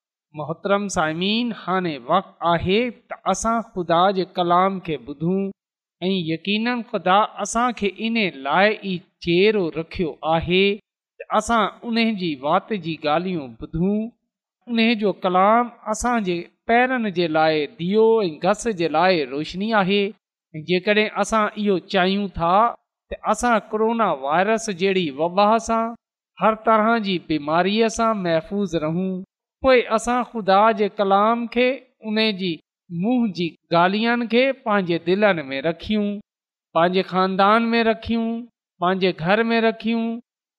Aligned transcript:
मोहतरम 0.39 0.87
साइमीन 0.87 1.51
हाणे 1.61 1.95
वक़्तु 2.09 2.47
आहे 2.49 2.77
त 2.89 3.13
असां 3.31 3.55
ख़ुदा 3.71 3.97
जे 4.17 4.25
कलाम 4.35 4.77
खे 4.85 4.95
ॿुधूं 5.11 5.39
ऐं 6.03 6.11
यकीन 6.31 6.67
ख़ुदा 6.91 7.15
असांखे 7.45 7.87
इन 8.09 8.17
लाइ 8.45 8.69
ई 8.91 8.97
चेहरो 9.25 9.63
रखियो 9.77 10.11
आहे 10.35 10.61
त 11.21 11.25
असां 11.39 11.61
उन 11.89 11.97
जी 12.21 12.29
वाति 12.45 12.77
जी 12.85 12.95
ॻाल्हियूं 13.07 13.47
ॿुधूं 13.65 13.97
उन 14.69 14.79
जो 15.01 15.11
कलाम 15.25 15.69
असांजे 15.95 16.35
पैरनि 16.67 17.11
जे 17.19 17.27
लाइ 17.39 17.65
दियो 17.81 18.05
ऐं 18.27 18.37
घस 18.49 18.67
जे 18.83 18.89
लाइ 18.97 19.23
रोशनी 19.33 19.71
आहे 19.81 20.01
जेकॾहिं 20.71 21.09
असां 21.25 21.43
इहो 21.65 21.75
चाहियूं 21.95 22.27
था 22.39 22.53
त 23.11 23.19
असां 23.33 23.57
कोरोना 23.71 24.09
वायरस 24.23 24.69
जहिड़ी 24.69 25.05
वबा 25.19 25.49
सां 25.67 25.83
हर 26.45 26.55
तरह 26.69 26.89
जी 27.09 27.17
बीमारीअ 27.33 27.89
सां 27.99 28.11
महफ़ूज़ 28.23 28.77
रहूं 28.87 29.11
पोइ 29.65 29.81
असां 29.95 30.21
ख़ुदा 30.29 30.59
जे 30.77 30.87
कलाम 30.99 31.41
खे 31.55 31.65
उन 32.11 32.15
जी 32.37 32.47
मुंहुं 33.01 33.27
जी 33.39 33.45
ॻाल्हियुनि 33.79 34.25
खे 34.31 34.43
पंहिंजे 34.65 34.97
दिलनि 35.09 35.43
में 35.49 35.61
रखियूं 35.65 36.05
पंहिंजे 36.77 37.01
खानदान 37.09 37.67
में 37.73 37.83
रखियूं 37.87 38.23
पंहिंजे 38.83 39.11
घर 39.27 39.43
में 39.51 39.59
रखियूं 39.67 40.01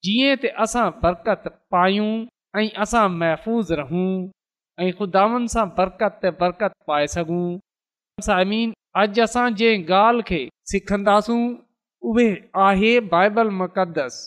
जीअं 0.06 0.36
त 0.44 0.52
असां 0.66 0.84
बरकत 1.02 1.50
पायूं 1.76 2.06
ऐं 2.60 2.68
असां 2.86 3.02
महफ़ूज़ 3.16 3.74
रहूं 3.82 4.06
ऐं 4.84 4.92
ख़ुदानि 5.00 5.52
सां 5.56 5.66
बरकत 5.80 6.16
त 6.22 6.34
बरकत 6.44 6.78
पाए 6.92 7.10
सघूं 7.18 7.44
साइमीन 8.30 8.72
अॼु 9.04 9.20
असां 9.28 9.44
जंहिं 9.62 9.84
ॻाल्हि 10.00 10.26
खे 10.32 10.40
सिखंदासूं 10.76 11.42
उहे 12.12 12.30
आहे 12.70 12.94
बाइबल 13.18 13.54
मक़दस 13.64 14.22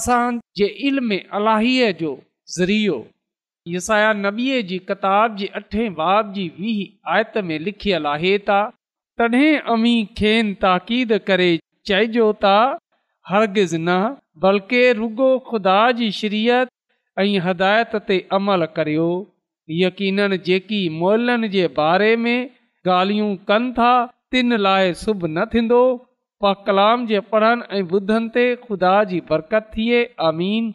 असांजे 0.00 0.74
इल्म 0.92 1.20
अलाहीअ 1.42 1.94
जो 2.04 2.18
ज़रियो 2.58 3.02
यसाया 3.74 4.12
नबीअ 4.24 4.58
जी 4.68 4.76
किताब 4.88 5.34
जी 5.38 5.46
अठे 5.60 5.84
बाब 6.00 6.28
जी 6.36 6.44
वीह 6.58 6.80
आयत 7.14 7.38
में 7.48 7.58
लिखियलु 7.68 8.08
आहे 8.14 8.32
तॾहिं 8.50 9.52
अमी 9.74 9.92
खेन 10.20 10.52
ताक़ीद 10.64 11.12
करे 11.30 11.48
चइजो 11.90 12.26
था 12.44 12.56
हरगिज़ 13.32 13.74
न 13.78 13.96
बल्कि 14.46 14.82
रुगो 15.00 15.30
ख़ुदा 15.48 15.78
जी 16.00 16.10
शरीयत 16.18 16.68
ऐं 17.24 17.30
हिदायत 17.48 17.96
ते 18.08 18.18
अमल 18.40 18.64
करियो 18.78 19.08
यकीन 19.82 20.36
जेकी 20.48 20.82
मोलनि 21.02 21.48
जे 21.58 21.66
बारे 21.80 22.12
में 22.26 22.38
ॻाल्हियूं 22.96 23.32
कनि 23.48 23.72
था 23.78 23.88
तिन 24.34 24.56
लाइ 24.66 24.92
सुबुह 25.00 25.30
न 25.36 25.44
थींदो 25.54 25.80
पा 26.44 26.52
कलाम 26.68 27.02
जे 27.10 27.18
पढ़नि 27.32 27.64
ऐं 27.78 27.82
ॿुधनि 27.98 28.30
ते 28.36 28.44
ख़ुदा 28.64 28.92
जी 29.10 29.18
बरकत 29.32 29.68
थिए 29.74 29.98
अमीन 30.28 30.70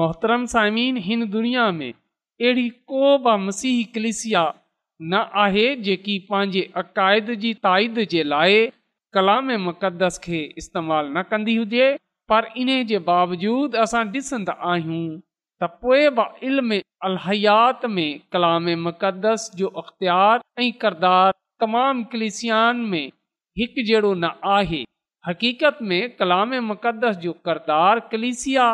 मोहतरम 0.00 0.44
साइमीन 0.52 0.96
हिन 1.08 1.26
दुनिया 1.34 1.66
में 1.80 1.90
अहिड़ी 2.40 2.68
को 2.88 3.16
बि 3.24 3.36
मसीह 3.46 3.84
कलिसिया 3.94 4.42
न 5.12 5.26
आहे 5.42 5.64
जेकी 5.86 6.18
पंहिंजे 6.30 6.60
अक़ाइद 6.82 7.26
जी 7.40 7.52
ताईद 7.66 7.98
जे 8.10 8.22
लाइ 8.32 8.64
मुक़दस 9.64 10.18
खे 10.24 10.38
इस्तेमालु 10.62 11.12
न 11.18 11.22
कंदी 11.30 11.56
हुजे 11.56 11.88
पर 12.32 12.46
इन 12.62 12.68
जे 12.92 12.98
बावजूदु 13.10 13.78
असां 13.82 14.04
ॾिसंदा 14.16 14.52
आहियूं 14.70 15.02
त 15.62 15.68
पोइ 15.82 16.08
बि 16.20 16.26
इल्म 16.52 16.80
अलहयाति 17.10 17.92
में 17.96 18.20
कलाम 18.32 18.68
मक़दस 18.86 19.50
जो 19.60 19.66
अख़्तियार 19.84 20.40
ऐं 20.62 20.72
किरदारु 20.84 21.38
तमामु 21.64 22.04
क्लिसियान 22.14 22.82
में 22.92 23.06
हिकु 23.60 23.86
जहिड़ो 23.92 24.14
न 24.24 24.32
आहे 24.58 24.82
हक़ीक़त 25.28 25.82
में 25.92 26.00
कलाम 26.22 26.54
मुक़दस 26.72 27.22
जो 27.28 27.32
किरदारु 27.50 28.08
कलिसिया 28.14 28.68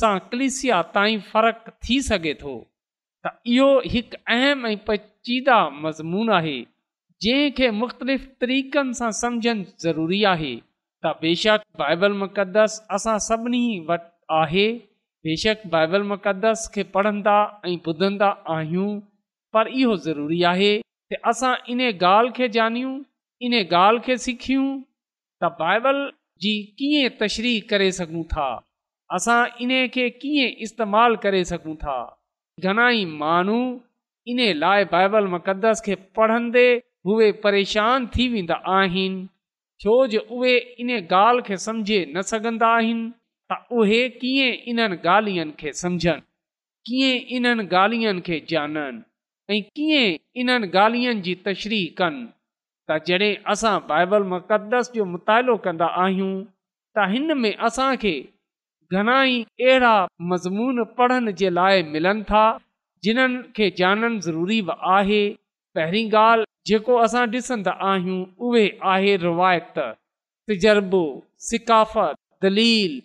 सां 0.00 0.18
कलिसिया 0.32 0.82
ताईं 0.98 1.20
फ़र्क़ु 1.36 1.72
थी 1.86 2.00
सघे 2.12 2.34
थो 2.44 2.58
त 3.26 3.30
इहो 3.52 3.66
हिकु 3.92 4.16
अहम 4.34 4.66
ऐं 4.66 4.76
पचीदा 4.88 5.56
मज़मून 5.84 6.30
आहे 6.36 6.58
जंहिंखे 7.22 7.66
मुख़्तलिफ़ 7.80 8.22
तरीक़नि 8.40 8.94
सां 9.00 9.10
समुझनि 9.20 9.64
ज़रूरी 9.82 10.20
आहे 10.32 10.54
त 11.02 11.06
बेशक 11.24 11.66
बाइबल 11.80 12.12
मुक़दस 12.22 12.72
असां 12.96 13.18
सभिनी 13.26 13.62
वटि 13.90 14.08
आहे 14.38 14.64
बेशक 15.28 15.66
बाइबल 15.74 16.02
मुक़दस 16.12 16.60
खे 16.74 16.82
पढ़ंदा 16.94 17.36
ऐं 17.68 17.76
ॿुधंदा 17.92 18.28
आहियूं 18.54 18.90
पर 19.54 19.64
इहो 19.80 19.96
ज़रूरी 20.06 20.42
आहे 20.52 20.72
त 21.10 21.18
असां 21.32 21.54
इन 21.72 21.80
ॻाल्हि 21.90 22.32
खे 22.38 22.48
ॼाणियूं 22.58 22.94
इन 23.48 23.52
ॻाल्हि 23.60 24.02
खे 24.06 24.16
सिखियूं 24.28 24.66
त 24.78 25.50
बाइबल 25.60 25.98
जी 26.46 26.54
कीअं 26.78 27.12
तशरी 27.20 27.52
करे 27.74 27.90
सघूं 28.00 28.22
था 28.32 28.48
असां 29.18 29.38
इन 29.66 29.72
खे 29.98 30.08
कीअं 30.24 30.50
इस्तेमालु 30.68 31.16
करे 31.26 31.44
सघूं 31.52 31.76
था 31.84 31.98
घणाई 32.64 33.04
माण्हू 33.22 33.60
इन 34.32 34.38
लाइ 34.58 34.84
बाइबल 34.92 35.26
मुक़दस 35.34 35.82
खे 35.86 35.94
पढ़ंदे 36.16 36.66
उहे 37.10 37.30
परेशान 37.44 38.06
थी 38.16 38.28
वेंदा 38.32 38.54
आहिनि 38.78 39.24
छो 39.80 39.94
जो 40.12 40.20
उहे 40.36 40.56
इन 40.82 40.88
ॻाल्हि 40.96 41.42
खे 41.48 41.56
सम्झी 41.66 41.98
न 42.14 42.20
सघंदा 42.32 42.68
आहिनि 42.80 43.10
त 43.52 43.76
उहे 43.80 44.00
कीअं 44.20 44.52
इन्हनि 44.70 44.96
ॻाल्हियुनि 45.14 45.52
खे 45.60 45.72
समुझनि 45.82 46.26
कीअं 46.88 47.18
इन्हनि 47.36 47.64
ॻाल्हियुनि 47.76 48.20
खे 48.26 48.36
ॼाणनि 48.50 49.04
ऐं 49.52 49.60
कीअं 49.76 50.18
इन्हनि 50.40 50.66
ॻाल्हियुनि 50.78 51.20
जी 51.26 51.34
तशरी 51.46 51.82
कनि 51.98 52.24
त 52.88 52.98
जॾहिं 53.06 53.32
असां 53.52 53.76
बाइबल 53.92 54.22
मुक़दस 54.34 54.92
जो 54.94 55.04
मुतालो 55.14 55.56
कंदा 55.64 55.86
आहियूं 56.04 56.34
त 56.96 57.10
हिन 57.12 57.32
में 57.42 57.52
घणा 58.94 59.16
ई 59.32 59.42
अहिड़ा 59.64 59.90
मज़मून 60.30 60.82
पढ़ण 60.98 61.30
जे 61.40 61.50
लाइ 61.58 61.82
मिलनि 61.92 62.22
था 62.30 62.44
जिन्हनि 63.04 63.38
खे 63.56 63.68
ॼाणण 63.80 64.18
ज़रूरी 64.26 64.60
बि 64.68 64.74
आहे 64.96 65.22
पहिरीं 65.74 66.06
ॻाल्हि 66.22 66.46
जेको 66.70 66.96
असां 67.04 67.24
ॾिसंदा 67.34 67.72
आहियूं 67.90 68.20
उहे 68.46 68.64
आहे 68.94 69.16
रिवायत 69.26 69.78
तजर्बो 70.50 71.02
सिकाफ़त 71.50 72.14
दलील 72.42 72.98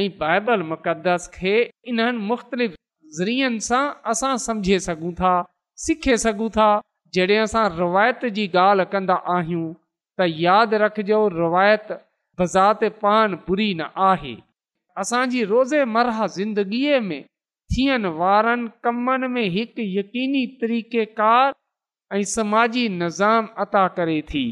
ऐं 0.00 0.08
बाइबल 0.24 0.62
मुक़दस 0.72 1.30
खे 1.38 1.54
इन्हनि 1.92 2.26
मुख़्तलिफ़ 2.30 2.74
ज़रियनि 3.18 3.62
सां 3.68 3.84
असां 4.14 4.32
सम्झे 4.48 4.78
सघूं 4.90 5.12
था 5.22 5.34
सिखे 5.84 6.16
सघूं 6.26 6.50
था 6.60 6.70
जॾहिं 7.18 7.38
असां 7.46 7.64
रिवायत 7.78 8.26
जी 8.38 8.48
ॻाल्हि 8.66 8.88
कंदा 8.96 9.20
आहियूं 9.38 9.72
त 10.20 10.30
यादि 10.44 10.82
रखिजो 10.86 11.22
रिवायत 11.40 12.86
पान 13.02 13.34
बुरी 13.46 13.72
न 13.82 13.92
आहे 14.12 14.36
असांजी 14.98 15.44
रोज़ेमरह 15.44 16.26
ज़िंदगीअ 16.36 17.00
में 17.00 17.22
थियण 17.72 18.06
वारनि 18.20 18.68
कमनि 18.84 19.26
में 19.34 19.46
हिकु 19.56 19.82
यक़ीनी 19.98 20.44
तरीक़ेकार 20.60 21.52
ऐं 22.16 22.22
समाजी 22.36 22.88
निज़ाम 23.02 23.48
अता 23.64 23.86
करे 23.96 24.20
थी 24.30 24.44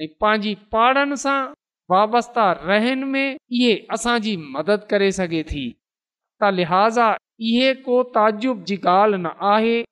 ऐं 0.00 0.06
पंहिंजी 0.20 0.54
पाणनि 0.72 1.16
सां 1.24 1.38
वाबस्ता 1.90 2.50
रहनि 2.70 3.04
में 3.14 3.36
इहे 3.36 3.74
असांजी 3.96 4.36
मदद 4.56 4.86
करे 4.90 5.10
सघे 5.20 5.42
थी 5.52 5.66
त 6.42 6.50
लिहाज़ा 6.58 7.10
इहे 7.50 7.74
को 7.86 8.02
ताजुब 8.16 8.64
जी 8.70 8.76
ॻाल्हि 8.96 9.18
न 9.22 9.30
आहे 9.54 9.82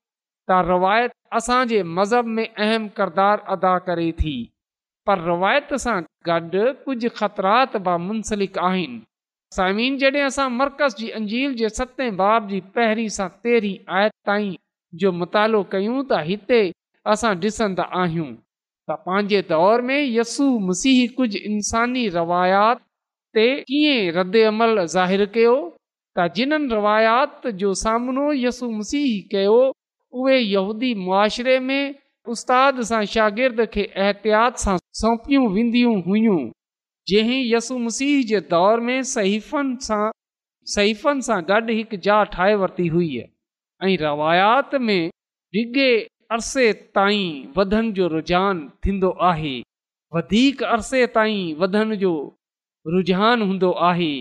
त 0.50 0.62
रवायत 0.70 1.12
असांजे 1.38 1.82
मज़हब 1.98 2.24
में 2.36 2.46
अहम 2.46 2.88
किरदारु 2.96 3.46
अदा 3.56 3.76
करे 3.90 4.10
थी 4.22 4.34
पर 5.06 5.18
रवायत 5.30 5.74
सां 5.84 6.00
गॾु 6.30 6.64
कुझु 6.84 7.08
ख़तरात 7.20 7.76
बि 7.88 7.96
मुंसलिक 8.06 8.58
आहिनि 8.70 9.00
सामिन 9.54 9.96
जॾहिं 9.98 10.20
असां 10.24 10.48
मर्कज़ 10.56 10.94
जी 10.98 11.08
अंजील 11.18 11.54
जे 11.60 11.68
सतें 11.76 12.16
बाब 12.16 12.46
जी 12.48 12.58
पहिरीं 12.74 13.06
सां 13.14 13.26
तेरहीं 13.46 13.78
आयत 14.00 14.12
ताईं 14.28 14.52
जो 15.02 15.10
मुतालो 15.22 15.62
कयूं 15.72 16.02
त 16.10 16.20
हिते 16.28 16.58
असां 17.14 17.32
ॾिसंदा 17.44 17.86
आहियूं 18.02 18.28
त 18.90 18.96
पंहिंजे 19.06 19.40
दौर 19.48 19.82
में 19.88 19.98
यसु 20.18 20.46
मसीह 20.68 21.00
कुझु 21.16 21.40
इंसानी 21.50 22.04
रवायात 22.18 22.84
ते 23.40 23.48
कीअं 23.72 24.14
रदि 24.20 24.42
अमल 24.52 24.84
ज़ाहिरु 24.94 25.26
कयो 25.38 25.56
त 26.18 26.28
जिन्हनि 26.38 26.72
रवायात 26.74 27.50
जो 27.64 27.74
सामनो 27.82 28.28
यसु 28.44 28.70
मसीह 28.76 29.10
कयो 29.34 29.58
उहे 30.20 30.38
यहूदी 30.38 30.92
मुआशिरे 31.02 31.58
में 31.70 31.82
उस्ताद 32.36 32.80
सां 32.94 33.04
शागिर्द 33.18 33.66
खे 33.76 33.90
एहतियात 34.06 34.64
सां 34.68 34.78
सौंपियूं 35.02 35.50
वेंदियूं 35.58 35.98
हुयूं 36.08 36.40
जंहिं 37.10 37.40
यसु 37.52 37.76
मसीह 37.84 38.22
जे 38.30 38.40
दौर 38.54 38.80
में 38.88 38.98
सहीफ़ 39.12 39.50
सां 39.86 40.00
सहीफ़ 40.74 41.02
सां 41.28 41.38
गॾु 41.50 41.74
हिकु 41.78 41.96
जा 42.06 42.16
ठाहे 42.34 42.54
वरिती 42.62 42.86
हुई 42.96 43.08
ऐं 43.22 43.96
रवायात 44.02 44.74
में 44.88 45.02
ॿिघे 45.62 45.88
अरिसे 46.36 46.64
ताईं 46.96 47.30
वधण 47.56 47.90
जो 47.98 48.08
रुझान 48.14 48.58
थींदो 48.86 49.10
आहे 49.30 49.54
वधीक 50.16 50.62
अरसे 50.76 51.00
ताईं 51.16 51.40
वधण 51.62 51.94
जो 52.04 52.12
रुझान 52.96 53.42
हूंदो 53.48 53.70
आहे 53.90 54.12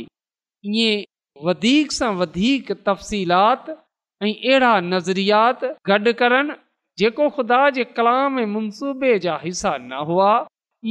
ईअं 0.75 1.07
वधीक 1.49 1.91
सां 2.01 2.11
वधीक 2.21 2.71
तफ़सीलात 2.89 3.69
ऐं 3.73 4.31
अहिड़ा 4.33 4.73
नज़रियात 4.93 5.63
गॾु 5.91 6.13
करनि 6.23 6.57
जेको 7.03 7.29
ख़ुदा 7.37 7.61
जे 7.77 7.83
कलाम 7.99 8.39
ऐं 8.45 8.49
मनसूबे 8.55 9.17
जा 9.27 9.37
हिसा 9.49 9.75
न 9.89 10.05
हुआ 10.11 10.31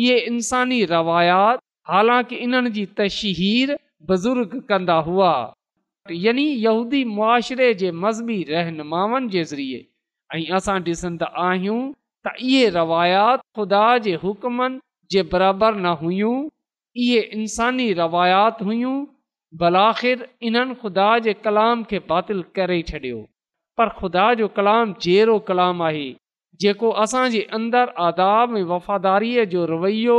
इहे 0.05 0.19
इंसानी 0.33 0.81
रवायात 0.95 1.65
हालांकि 1.91 2.37
इन्हनि 2.45 2.71
जी 2.71 2.85
तशहीर 2.99 3.75
बुज़ुर्ग 4.09 4.51
कंदा 4.69 4.97
हुआ 5.09 5.29
यानी 6.25 6.45
यहूदी 6.65 7.03
मुआशिरे 7.17 7.73
जे 7.83 7.91
मज़हबी 8.03 8.37
रहनुमाउनि 8.51 9.29
जे 9.35 9.45
ज़रिए 9.53 9.79
ऐं 10.35 10.45
असां 10.59 10.77
ॾिसंदा 10.89 11.29
आहियूं 11.45 11.81
त 12.27 12.35
इहे 12.49 12.69
रवायात 12.77 13.41
ख़ुदा 13.59 13.85
जे 14.07 14.15
हुकमनि 14.25 14.79
जे 15.15 15.23
बराबरि 15.33 15.79
न 15.81 15.95
हुयूं 16.03 16.49
इहे 17.07 17.21
इंसानी 17.39 17.87
रवायात 18.03 18.63
हुयूं 18.69 18.95
बलाख़िर 19.63 20.29
इन्हनि 20.51 20.75
ख़ुदा 20.83 21.09
जे 21.27 21.35
कलाम 21.47 21.85
खे 21.93 21.99
बातिल 22.13 22.43
करे 22.59 22.79
छॾियो 22.93 23.21
पर 23.81 23.89
ख़ुदा 24.03 24.27
जो 24.43 24.49
कलाम 24.61 24.95
जहिड़ो 25.07 25.39
कलाम 25.51 25.83
आहे 25.89 26.07
जेको 26.65 26.89
असांजे 27.07 27.43
अंदरि 27.61 27.97
आदाब 28.11 28.57
ऐं 28.57 28.65
वफ़ादारीअ 28.75 29.45
जो 29.57 29.65
रवैयो 29.73 30.19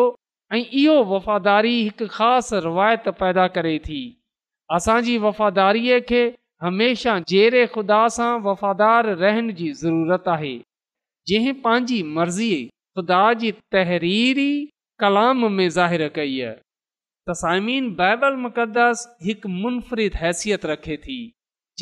ऐं 0.58 0.62
इहो 0.82 0.94
वफ़ादारी 1.13 1.74
हिकु 1.84 2.06
ख़ासि 2.13 2.60
रिवायत 2.65 3.08
पैदा 3.20 3.48
करे 3.56 3.74
थी 3.88 3.98
असांजी 4.75 5.18
वफ़ादारीअ 5.25 6.00
खे 6.10 6.22
हमेशह 6.65 7.20
जहिड़े 7.32 7.65
ख़ुदा 7.74 8.00
सां 8.15 8.32
वफ़ादार 8.48 9.10
रहण 9.22 9.51
जी 9.60 9.68
ज़रूरत 9.82 10.27
आहे 10.36 10.53
जंहिं 11.32 11.53
पंहिंजी 11.68 12.01
मर्ज़ीअ 12.15 12.65
ख़ुदा 12.98 13.22
जी 13.44 13.51
तहरीरी 13.75 14.50
कलाम 15.03 15.51
में 15.60 15.68
ज़ाहिर 15.77 16.08
कई 16.18 16.41
तसाइमीन 17.32 17.94
बाइबल 18.01 18.36
मुक़दस 18.48 19.06
हिकु 19.27 19.50
मुनफरिद 19.62 20.15
हैसियत 20.24 20.65
रखे 20.74 20.98
थी 21.06 21.20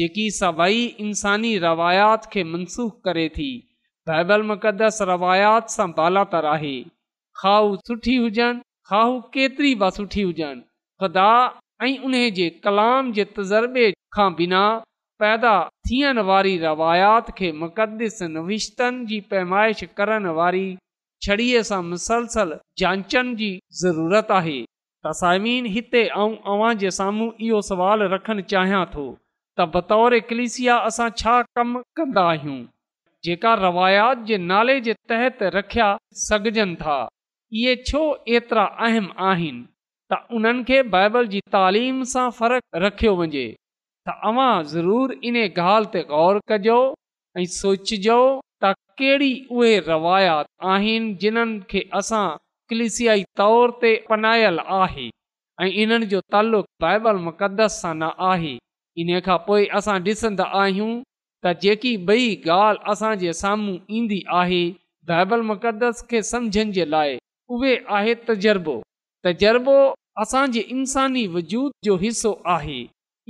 जेकी 0.02 0.30
सभई 0.42 0.84
इंसानी 1.08 1.58
रवायात 1.68 2.30
खे 2.34 2.44
मनसूख़ 2.52 2.94
करे 3.08 3.28
थी 3.40 3.50
बाइबल 4.12 4.44
मुक़दस 4.54 5.02
रवायात 5.14 5.70
सां 5.78 5.90
बालात 6.02 6.36
आहे 6.56 6.76
खाऊ 7.40 7.76
सुठी 7.88 8.16
हुजनि 8.24 8.62
खाऊ 8.90 9.12
केतिरी 9.34 9.72
बि 9.82 9.88
सुठी 9.96 10.22
हुजनि 10.28 10.62
ख़ुदा 11.02 11.32
ऐं 11.88 11.94
उन 12.06 12.14
जे 12.38 12.48
कलाम 12.64 13.12
जे 13.18 13.24
तज़ुर्बे 13.36 13.86
खां 14.16 14.30
बिना 14.40 14.62
पैदा 15.22 15.52
थियण 15.90 16.20
वारी 16.30 16.56
रवायात 16.66 17.28
खे 17.38 17.52
मुक़दस 17.64 18.18
नविश्तनि 18.38 19.06
जी 19.12 19.20
पैमाइश 19.34 19.84
करण 20.00 20.26
वारी 20.40 20.66
छड़ीअ 21.26 21.62
सां 21.70 21.82
मुसलसल 21.92 22.56
जांचनि 22.82 23.34
जी 23.42 23.52
ज़रूरत 23.82 24.32
आहे 24.40 24.58
त 25.06 25.38
हिते 25.76 26.04
ऐं 26.22 26.30
अव्हां 26.56 26.72
जे 26.86 26.92
साम्हूं 26.98 27.30
इहो 27.50 27.60
सुवाल 27.70 28.02
रखणु 28.16 28.48
चाहियां 28.56 28.84
थो 28.96 29.06
त 29.58 29.68
बतौर 29.78 30.18
क्लिसिया 30.32 30.76
असां 30.92 31.08
छा 31.22 31.36
कमु 31.60 31.84
कंदा 32.02 32.26
आहियूं 32.34 32.58
जेका 33.30 33.54
रवायात 33.66 34.26
जे 34.32 34.38
नाले 34.54 34.80
जे 34.90 34.94
तहत 35.14 35.44
रखिया 35.58 35.88
सघजनि 36.26 36.76
था 36.84 36.98
इहे 37.54 37.76
छो 37.88 38.00
एतिरा 38.38 38.64
अहम 38.86 39.06
आहिनि 39.28 39.62
त 40.12 40.18
उन्हनि 40.38 40.64
खे 40.70 40.82
बाइबल 40.94 41.28
जी 41.34 41.40
तालीम 41.56 42.04
सां 42.14 42.26
फ़र्क़ु 42.40 42.80
रखियो 42.84 43.14
वञे 43.20 43.44
त 43.52 44.10
तव्हां 44.10 44.64
ज़रूरु 44.72 45.16
इन 45.30 45.36
ॻाल्हि 45.60 45.90
ते 45.94 46.02
गौर 46.10 46.40
कजो 46.52 46.76
ऐं 47.42 47.46
सोचिजो 47.54 48.18
त 48.64 48.72
कहिड़ी 49.02 49.32
उहे 49.60 49.72
रवायात 49.88 50.48
आहिनि 50.74 51.14
जिन्हनि 51.24 51.60
खे 51.72 51.84
असां 52.02 52.26
क्लिसियाई 52.74 53.24
तौर 53.42 53.74
ते 53.84 53.92
अपनायल 53.98 54.60
आहे 54.80 55.08
ऐं 55.08 55.68
इन्हनि 55.86 56.06
जो 56.16 56.20
तालुक़ु 56.36 56.68
बाइबल 56.86 57.22
मुक़दस 57.28 57.78
सां 57.86 57.94
न 58.02 58.10
आहे 58.32 58.54
इन 59.06 59.20
खां 59.30 59.38
पोइ 59.48 59.68
असां 59.82 59.98
ॾिसंदा 60.10 60.50
आहियूं 60.64 60.92
त 61.46 61.56
जेकी 61.64 61.94
ॿई 62.12 62.28
ॻाल्हि 62.58 62.92
असांजे 62.94 63.32
साम्हूं 63.44 63.78
ईंदी 64.02 64.22
आहे 64.42 64.62
बाइबल 65.14 65.42
मुक़दस 65.54 66.06
खे 66.12 66.22
सम्झनि 66.34 66.72
जे 66.80 66.86
लाइ 66.96 67.18
उहे 67.56 67.76
आहे 67.98 68.14
तजुर्बो 68.28 68.74
तज़ुर्बो 69.26 69.76
असांजे 70.22 70.60
इंसानी 70.76 71.26
वजूद 71.36 71.72
जो 71.86 71.96
हिसो 71.98 72.32
आहे 72.54 72.80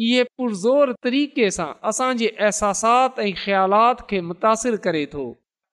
इहे 0.05 0.23
पुरज़ोर 0.37 0.91
तरीक़े 1.03 1.49
सां 1.57 1.67
असांजे 1.89 2.29
अहसासात 2.39 3.19
ऐं 3.19 3.31
ख़्यालात 3.43 4.01
खे 4.09 4.19
मुतासिर 4.29 4.75
करे 4.85 5.05
थो 5.13 5.25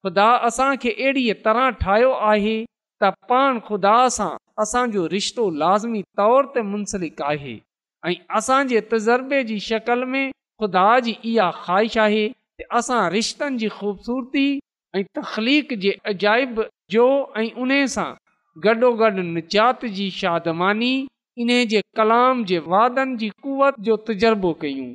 ख़ुदा 0.04 0.26
असांखे 0.48 0.90
अहिड़ीअ 0.92 1.34
तरह 1.44 1.68
ठाहियो 1.82 2.10
आहे 2.32 2.56
त 3.04 3.10
पाण 3.30 3.58
ख़ुदा 3.68 3.96
सां 4.18 4.30
असांजो 4.64 5.06
रिश्तो 5.14 5.48
लाज़मी 5.64 6.02
तौर 6.20 6.44
ते 6.54 6.62
मुंसलिकु 6.72 7.24
आहे 7.32 7.56
ऐं 8.06 8.12
असांजे 8.40 8.80
तजुर्बे 8.92 9.42
जी 9.52 9.58
शकल 9.70 10.04
में 10.14 10.26
ख़ुदा 10.60 10.90
जी 11.08 11.14
इहा 11.32 11.50
ख़्वाहिश 11.62 11.96
आहे 12.08 12.24
असां 12.80 13.02
रिश्तनि 13.18 13.58
जी 13.64 13.68
ख़ूबसूरती 13.78 14.46
ऐं 14.98 15.02
तख़लीक़ाइब 15.20 16.62
जो 16.96 17.06
ऐं 17.44 17.50
उन 17.66 17.74
सां 17.96 18.06
गॾो 18.62 18.90
गॾु 18.98 19.10
निचात 19.36 19.84
जी 19.94 20.10
शादमानी 20.16 20.90
इन 21.44 21.48
जे 21.68 21.80
कलाम 21.96 22.44
जे 22.50 22.58
वादनि 22.66 23.16
जी 23.22 23.28
कुवत 23.46 23.78
जो 23.86 23.96
तजुर्बो 24.08 24.52
कयूं 24.60 24.90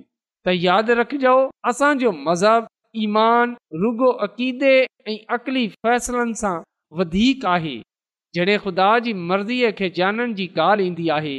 त 0.47 0.53
यादि 0.55 0.93
रखिजो 0.99 1.33
असांजो 1.71 2.11
मज़हब 2.27 2.67
ईमान 3.05 3.55
रुगो 3.81 4.11
अक़ीदे 4.27 4.71
ऐं 5.09 5.17
अक़ली 5.37 5.67
फ़ैसिलनि 5.85 6.39
सां 6.43 6.53
वधीक 7.01 7.45
आहे 7.55 7.75
जॾहिं 8.35 8.57
ख़ुदा 8.65 8.87
जी 9.07 9.13
मर्ज़ीअ 9.33 9.71
खे 9.81 9.89
ॼाणण 10.03 10.33
जी 10.39 10.47
ॻाल्हि 10.67 10.87
ईंदी 10.87 11.09
आहे 11.17 11.35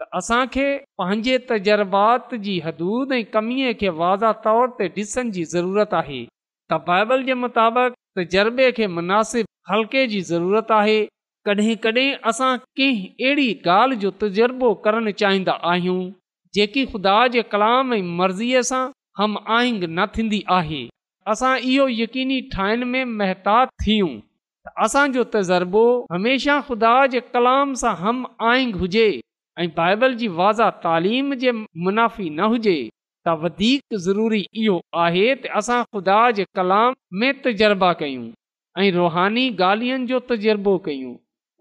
त 0.00 0.08
असांखे 0.20 0.66
पंहिंजे 1.00 1.38
तजुर्बात 1.50 2.34
जी 2.46 2.58
हदूद 2.66 3.12
ऐं 3.18 3.22
कमीअ 3.38 3.72
खे 3.80 3.88
वाज़ा 4.02 4.32
तौर 4.44 4.68
ते 4.78 4.88
ॾिसण 5.00 5.30
जी 5.38 5.44
ज़रूरत 5.56 5.94
आहे 6.02 6.24
त 6.72 6.80
बाइबल 6.92 7.24
जे 7.30 7.34
मुताबिक़ 7.48 7.98
तजर्बे 8.18 8.70
खे 8.80 8.86
मुनासिबु 9.00 9.52
हल्के 9.72 10.06
जी 10.14 10.20
ज़रूरत 10.34 10.70
आहे 10.82 11.00
कॾहिं 11.46 11.76
कॾहिं 11.84 12.12
असां 12.30 12.56
कंहिं 12.58 13.08
अहिड़ी 13.08 13.48
ॻाल्हि 13.68 13.96
जो 14.04 14.10
तजुर्बो 14.22 14.68
करणु 14.84 15.10
चाहींदा 15.22 15.52
आहियूं 15.70 15.98
जेकी 16.58 16.84
ख़ुदा 16.92 17.16
जे 17.34 17.42
कलाम 17.54 17.92
ऐं 17.94 18.02
मर्ज़ीअ 18.20 18.60
सां 18.68 18.82
हम 19.20 19.32
आहिंग 19.56 19.82
न 19.96 20.06
थींदी 20.14 20.38
आहे 20.58 20.78
असां 21.32 21.52
इहो 21.72 21.86
यकीनी 21.96 22.38
ठाहिण 22.54 22.84
में 22.92 23.04
महताज 23.18 23.66
थियूं 23.84 24.08
त 24.10 24.72
असांजो 24.86 25.24
तज़ुर्बो 25.34 25.82
हमेशह 26.12 26.60
ख़ुदा 26.68 26.92
जे 27.16 27.20
कलाम 27.34 27.74
सां 27.82 27.92
हम 28.04 28.22
आहिंग 28.52 28.78
हुजे 28.84 29.06
ऐं 29.58 29.66
बाइबल 29.80 30.14
जी 30.22 30.28
वाज़ा 30.40 30.68
तालीम 30.86 31.34
जे 31.42 31.52
मुनाफ़ी 31.88 32.30
न 32.30 32.48
हुजे 32.54 32.76
त 33.26 33.34
वधीक 33.44 33.98
ज़रूरी 34.06 34.40
इहो 34.64 34.78
आहे 35.04 35.26
त 35.44 35.52
असां 35.62 35.82
ख़ुदा 35.98 36.20
जे 36.40 36.48
कलाम 36.60 36.96
में 37.24 37.28
तजुर्बा 37.48 37.92
कयूं 38.04 38.24
ऐं 38.78 38.88
रुहानी 39.00 39.46
ॻाल्हियुनि 39.68 40.10
जो 40.14 40.22
तजुर्बो 40.32 40.74
कयूं 40.88 41.14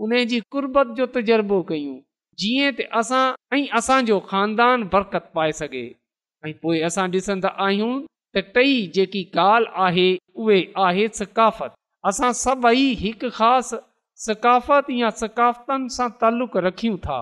उन 0.03 0.13
जी 0.29 0.39
कुर्बत 0.51 0.87
जो 0.95 1.05
तज़ुर्बो 1.15 1.57
कयूं 1.67 1.93
जीअं 2.41 2.71
त 2.77 2.85
असां 3.01 3.25
ऐं 3.57 3.67
असांजो 3.79 4.15
ख़ानदान 4.31 4.81
बरकत 4.95 5.29
पाए 5.35 5.51
सघे 5.59 5.83
ऐं 6.47 6.51
पोइ 6.63 6.79
असां 6.87 7.05
ॾिसंदा 7.13 7.49
आहियूं 7.65 7.91
त 8.37 8.43
टई 8.57 8.73
जेकी 8.97 9.21
ॻाल्हि 9.35 9.69
आहे 9.85 10.07
उहे 10.45 10.57
आहे 10.87 11.05
सकाफ़त 11.19 11.77
असां 12.11 12.31
सभई 12.39 12.83
हिकु 13.03 13.29
ख़ासि 13.37 13.79
सकाफ़त 14.25 14.89
या 15.01 15.09
सकाफ़तनि 15.21 15.93
सां 15.99 16.07
तालुक़ 16.23 16.57
रखियूं 16.67 16.97
था 17.07 17.19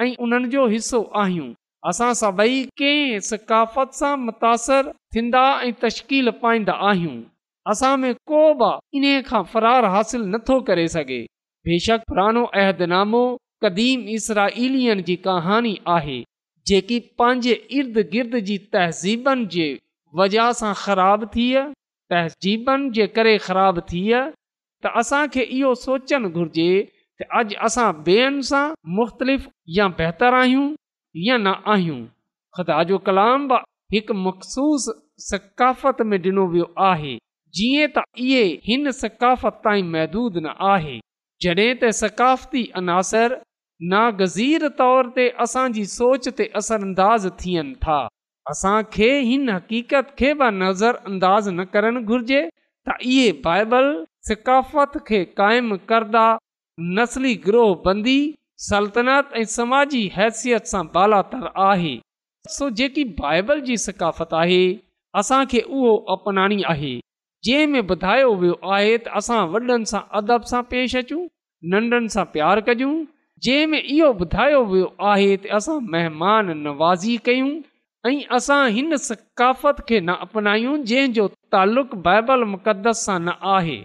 ऐं 0.00 0.08
उन्हनि 0.26 0.50
जो 0.56 0.66
हिसो 0.74 1.02
आहियूं 1.22 1.46
असां 1.92 2.08
सभई 2.22 2.56
कंहिं 2.82 3.20
सकाफ़त 3.28 3.94
सां 4.00 4.12
मुतासिर 4.26 4.90
थींदा 5.18 5.44
ऐं 5.68 5.70
तशकील 5.84 6.32
पाईंदा 6.42 6.76
आहियूं 6.90 7.14
असां 7.74 7.92
में 8.06 8.08
को 8.32 8.42
बि 8.64 8.72
इन 9.00 9.08
खां 9.30 9.44
फ़रार 9.54 9.88
हासिल 9.96 10.26
नथो 10.36 10.58
करे 10.72 10.88
सघे 10.98 11.20
बेशक 11.68 12.02
पुराणो 12.08 12.42
अहदनामो 12.60 13.20
कदीम 13.64 14.00
इसरा 14.14 14.48
जी 15.08 15.14
कहाणी 15.26 15.74
आहे 15.94 16.16
जेकी 16.66 16.98
पंहिंजे 17.18 17.52
इर्द 17.78 17.96
गिर्द 18.12 18.34
जी 18.48 18.56
तहज़ीबनि 18.74 19.46
जे 19.54 19.68
वजह 20.20 20.50
सां 20.58 20.72
ख़राब 20.80 21.24
थिय 21.36 21.60
तहज़ीबनि 22.14 22.90
जे 22.98 23.06
करे 23.16 23.32
ख़राब 23.46 23.80
थियम 23.92 24.28
त 24.32 24.92
असांखे 25.02 25.42
इहो 25.58 25.70
सोचणु 25.84 26.30
घुर्जे 26.40 26.68
त 27.20 27.28
अॼु 27.40 27.56
असां 27.70 27.88
ॿेअनि 28.08 28.42
सां 28.50 28.64
मुख़्तलिफ़ 29.00 29.48
या 29.78 29.88
बहितरु 30.02 30.36
आहियूं 30.42 30.66
या 31.28 31.36
न 31.46 31.54
आहियूं 31.76 31.98
ख़ुदा 32.58 32.82
जो 32.92 32.98
कलाम 33.08 33.46
बि 33.54 33.60
हिकु 33.96 34.14
मखसूस 34.26 34.86
सकाफ़त 35.30 36.02
में 36.12 36.18
ॾिनो 36.28 36.46
वियो 36.52 36.68
आहे 36.90 37.14
जीअं 37.56 37.88
त 37.98 38.06
इहे 38.28 38.44
हिन 38.70 38.90
सकाफ़त 39.02 39.60
ताईं 39.68 39.90
महदूदु 39.96 40.40
न 40.48 40.56
आहे 40.74 40.96
जॾहिं 41.42 41.70
त 41.82 41.88
सकाफ़ती 42.00 42.60
अनासर 42.80 43.32
नागज़ीर 43.92 44.66
तौर 44.80 45.08
ते 45.16 45.28
असांजी 45.44 45.84
सोच 45.92 46.28
ते 46.40 46.46
असरअंदाज़ 46.60 47.26
अंदाज़ 47.26 47.44
थियनि 47.44 47.74
था 47.86 47.98
असांखे 48.50 49.08
हिन 49.28 49.48
हक़ीक़त 49.50 50.12
खे 50.18 50.32
बि 50.42 50.50
नज़रअंदाज़ 50.60 51.48
न 51.50 51.64
करणु 51.72 52.02
घुरिजे 52.12 52.40
त 52.88 52.96
इहे 53.10 53.26
बाइबल 53.48 53.88
सकाफ़त 54.28 54.96
खे 55.08 55.20
क़ाइमु 55.40 55.78
करदा 55.92 56.24
नसली 56.98 57.34
ग्रोह 57.48 57.74
बंदी 57.88 58.16
सल्तनत 58.68 59.34
ऐं 59.40 59.44
समाजी 59.58 60.02
हैसियत 60.18 60.70
सां 60.74 60.84
बालातर 60.98 61.46
आहे 61.70 61.94
सो 62.58 62.68
जेकी 62.82 63.04
बाइबल 63.22 63.60
जी 63.70 63.76
सकाफ़त 63.88 64.38
आहे 64.42 64.64
असांखे 65.22 65.60
उहो 65.78 65.94
अपनाइणी 66.16 66.62
आहे 66.74 66.94
जंहिं 67.46 67.66
में 67.66 67.80
ॿुधायो 67.90 68.34
वियो 68.40 68.54
आहे 68.74 68.92
त 69.06 69.10
असां 69.18 69.38
वॾनि 69.54 69.74
सां 69.90 70.00
अदब 70.18 70.42
सां 70.50 70.60
पेश 70.70 70.94
अचूं 71.00 71.18
नंढनि 71.72 72.08
सां 72.14 72.24
प्यारु 72.36 72.62
कजूं 72.68 72.92
जंहिं 73.46 73.66
में 73.72 73.80
इहो 73.82 74.08
ॿुधायो 74.24 74.60
वियो 74.70 74.86
आहे 75.10 75.26
त 75.42 75.50
असां 75.58 75.76
महिमान 75.94 76.54
नवाज़ी 76.62 77.16
कयूं 77.28 77.50
ऐं 78.10 78.14
असां 78.38 78.60
हिन 78.78 78.96
सकाफ़त 79.08 79.82
खे 79.90 80.00
न 80.06 80.16
अपनायूं 80.28 80.76
जंहिं 80.92 81.12
जो 81.20 81.26
तालुक़ु 81.56 82.00
बाइबल 82.08 82.46
मुक़दस 82.56 83.04
सां 83.08 83.18
न 83.28 83.36
आहे 83.58 83.76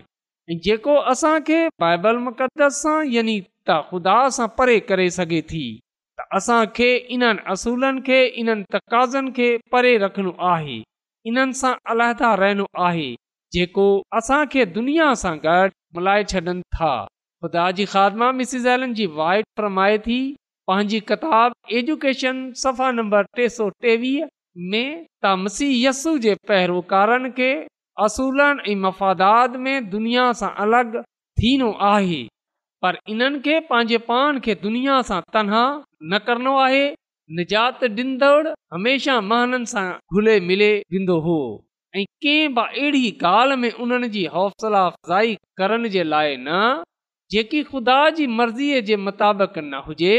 जेको 0.68 0.96
असांखे 1.13 1.58
बाइबल 1.86 2.24
मुक़दस 2.32 2.82
सां 2.88 2.96
यानी 3.16 3.36
त 3.44 3.80
ख़ुदा 3.92 4.16
सां 4.39 4.48
परे 4.62 4.80
करे 4.92 5.10
सघे 5.22 5.42
थी 5.54 5.63
त 6.22 6.30
असांखे 6.39 6.92
इन्हनि 7.18 7.46
असूलनि 7.56 8.06
खे 8.12 8.22
इन्हनि 8.44 8.70
तक़ाज़नि 8.78 9.36
खे 9.42 9.51
परे 9.75 9.94
रखिणो 10.06 10.36
आहे 10.54 10.80
इन्हनि 11.34 11.60
सां 11.63 11.74
अलाहदा 11.96 12.32
रहणो 12.44 12.70
आहे 12.89 13.10
जेको 13.53 13.86
असांखे 14.18 14.63
दुनिया 14.77 15.06
सां 15.22 15.36
गॾु 15.44 15.68
मल्हाइ 15.98 16.24
छॾनि 16.32 16.53
था 16.75 16.91
ख़ुदा 17.44 17.65
ख़ादमा 17.94 18.27
एलन 18.74 18.94
वाइट 19.20 19.46
फरमाए 19.58 19.98
थी 20.08 20.18
पंहिंजी 20.68 21.01
एजुकेशन 21.79 22.41
सफ़ा 22.63 22.91
नंबर 22.98 23.24
टे 23.38 23.48
सौ 23.58 23.70
में 24.72 25.50
जे 26.25 26.36
पहिरोकारनि 26.50 27.29
खे 27.39 27.51
असूलनि 28.06 28.72
ऐं 28.72 28.75
मफ़ादात 28.84 29.56
में 29.68 29.89
दुनिया 29.96 30.32
सां 30.41 30.50
अलॻि 30.65 31.01
थींदो 31.41 31.72
आहे 31.94 32.22
पर 32.84 33.00
इन्हनि 33.13 33.39
खे 33.48 33.60
पंहिंजे 33.72 33.98
पाण 34.12 34.39
खे 34.48 34.56
दुनिया 34.68 35.01
सां 35.12 35.22
तनहां 35.38 35.65
न 36.12 36.20
करणो 36.27 36.58
आहे 36.68 36.86
निजात 37.39 37.84
हमेशा 38.75 39.20
महननि 39.34 39.74
सां 39.75 39.88
घुले 40.18 40.39
मिले 40.51 40.72
ॾींदो 41.00 41.18
हो 41.29 41.39
ऐं 41.98 42.03
कंहिं 42.24 42.53
बि 42.55 42.62
अहिड़ी 42.62 43.12
ॻाल्हि 43.25 43.55
में 43.58 43.72
उन्हनि 43.84 44.08
जी 44.15 44.25
हौसला 44.34 44.86
अफ़ज़ाई 44.88 45.34
करण 45.58 45.88
जे 45.96 46.03
लाइ 46.03 46.36
न 46.39 46.84
जेकी 47.31 47.62
ख़ुदा 47.69 47.98
जी 48.17 48.27
मर्ज़ीअ 48.39 48.81
जे 48.89 48.96
मुताबिक़ 49.08 49.58
न 49.63 49.81
हुजे 49.88 50.13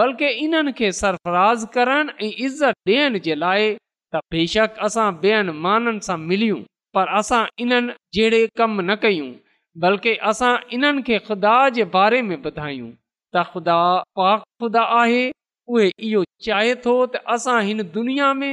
बल्कि 0.00 0.28
इन्हनि 0.44 0.72
खे 0.80 0.90
सरफराज़ 1.00 1.66
करणु 1.74 2.12
ऐं 2.22 2.30
इज़त 2.48 2.74
ॾियण 2.94 3.18
जे 3.26 3.34
लाइ 3.44 3.68
त 4.14 4.22
बेशक 4.34 4.78
असां 4.88 5.08
ॿियनि 5.24 5.52
माननि 5.66 6.04
सां 6.08 6.18
मिलियूं 6.30 6.60
पर 6.96 7.14
असां 7.22 7.42
इन्हनि 7.66 7.96
जहिड़े 8.18 8.42
कम 8.62 8.80
न 8.88 8.96
कयूं 9.04 9.28
बल्कि 9.86 10.14
असां 10.32 10.52
इन्हनि 10.78 11.02
खे 11.10 11.18
ख़ुदा 11.28 11.56
जे 11.78 11.90
बारे 11.98 12.22
में 12.30 12.36
ॿुधायूं 12.42 12.90
त 13.34 13.44
ख़ुदा 13.52 13.78
ख़ुदा 14.18 14.88
आहे 15.02 15.24
उहे 15.74 15.90
इहो 16.10 16.24
चाहे 16.46 16.74
थो 16.86 16.98
त 17.06 17.26
असां 17.38 17.60
हिन 17.70 17.88
दुनिया 17.98 18.32
में 18.42 18.52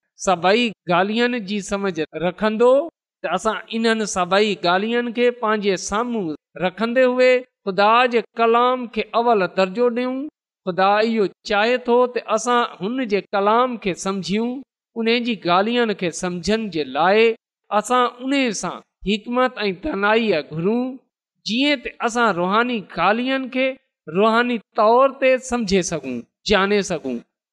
सभई 0.25 0.71
ॻाल्हियुनि 0.91 1.39
जी 1.49 1.59
समझ 1.67 1.91
रखंदो 2.23 2.71
त 2.89 3.29
असां 3.37 3.53
इन्हनि 3.77 4.05
सभई 4.11 4.51
ॻाल्हियुनि 4.71 5.11
खे 5.19 5.29
पंहिंजे 5.39 5.77
साम्हूं 5.83 6.23
रखंदे 6.65 7.03
हुए 7.13 7.29
ख़ुदा 7.45 7.87
जे 8.15 8.21
कलाम 8.41 8.85
खे 8.97 9.05
अवल 9.21 9.47
दर्जो 9.57 9.87
ॾियूं 9.95 10.13
ख़ुदा 10.67 10.89
इहो 11.07 11.25
चाहे 11.51 11.77
थो 11.89 11.95
त 12.03 12.25
असां 12.37 12.59
हुन 12.83 13.05
जे 13.15 13.21
कलाम 13.37 13.75
खे 13.85 13.93
सम्झूं 14.05 14.45
उन 15.03 15.11
जी 15.29 15.35
ॻाल्हियुनि 15.55 15.97
खे 16.03 16.11
सम्झनि 16.21 16.69
जे 16.77 16.83
लाइ 16.99 17.27
असां 17.81 18.03
उन 18.27 18.37
सां 18.63 18.75
हिकमत 19.11 19.59
ऐं 19.67 19.73
तनाहीआ 19.87 20.41
घुरूं 20.57 20.79
जीअं 21.51 21.93
असां 22.09 22.27
रुहानी 22.41 22.79
ॻाल्हियुनि 23.11 23.53
खे 23.57 23.67
रुहानी 24.19 24.59
तौर 24.81 25.17
ते 25.23 25.33
सम्झे 25.53 25.81
सघूं 25.93 26.15
ॼाणे 26.57 26.81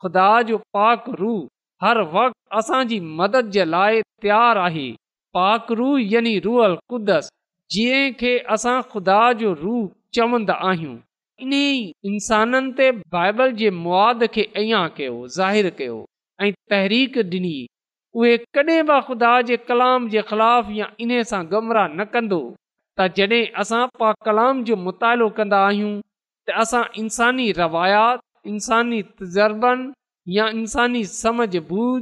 ख़ुदा 0.03 0.33
जो 0.53 0.59
पाक 0.79 1.09
रू 1.23 1.37
हर 1.83 1.99
वक़्तु 2.15 2.38
असांजी 2.57 2.99
मदद 3.21 3.51
जे 3.53 3.65
लाइ 3.71 4.01
तयारु 4.25 4.61
आहे 4.61 4.91
पाक 5.35 5.71
रू 5.79 5.97
यानी 5.99 6.39
रूअल 6.45 6.75
क़ुदस 6.91 7.29
जंहिं 7.75 8.13
खे 8.21 8.31
असां 8.55 8.77
ख़ुदा 8.93 9.17
जो 9.41 9.51
रू 9.63 9.77
चवंदा 10.19 10.55
आहियूं 10.69 10.97
इन 11.47 11.53
इंसाननि 12.11 12.71
ते 12.79 12.87
बाइबल 13.17 13.51
जे 13.61 13.69
मुआद 13.83 14.25
खे 14.37 14.43
अञां 14.63 14.87
कयो 15.01 15.19
ज़ाहिरु 15.37 15.71
कयो 15.81 15.99
ऐं 16.47 16.51
तहरीक 16.75 17.19
ॾिनी 17.35 17.53
उहे 18.23 18.33
कॾहिं 18.59 18.81
बि 18.93 18.99
ख़ुदा 19.11 19.33
जे 19.51 19.57
कलाम 19.69 20.09
जे 20.15 20.23
ख़िलाफ़ 20.31 20.71
या 20.81 20.87
इन्हे 21.07 21.23
सां 21.33 21.43
गमराह 21.53 21.87
न 21.99 22.05
कंदो 22.15 22.41
त 22.97 23.09
जॾहिं 23.19 23.45
असां 23.65 23.83
पा 24.03 24.13
कलाम 24.29 24.63
जो 24.71 24.77
मुतालो 24.87 25.29
कंदा 25.41 25.59
आहियूं 25.67 25.93
त 26.47 26.57
असां 26.65 26.83
इंसानी 27.05 27.51
रवायात 27.63 28.19
इंसानी 28.55 29.01
तज़ुर्बनि 29.17 29.89
या 30.39 30.47
इंसानी 30.63 31.05
समझ 31.19 31.51
बूझ 31.73 32.01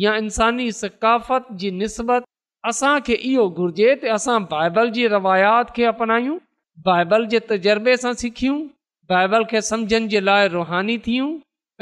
या 0.00 0.14
इंसानी 0.16 0.70
सकाफ़त 0.72 1.46
जी 1.60 1.70
निस्बत 1.70 2.24
असांखे 2.68 3.14
इहो 3.30 3.48
घुर्जे 3.60 3.94
त 4.02 4.04
असां 4.14 4.40
बाइबल 4.50 4.90
जी 4.92 5.06
रवायात 5.14 5.74
खे 5.76 5.84
अपनायूं 5.84 6.36
बाइबल 6.84 7.26
जे 7.34 7.38
तजर्बे 7.50 7.96
सां 8.04 8.12
सिखियूं 8.22 8.58
बाइबल 9.12 9.44
खे 9.50 9.60
सम्झनि 9.70 10.08
जे 10.14 10.20
लाइ 10.28 10.48
रुहानी 10.54 10.96
थियूं 11.06 11.30